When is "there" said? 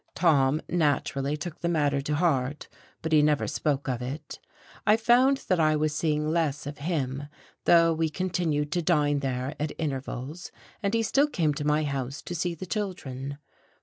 9.19-9.53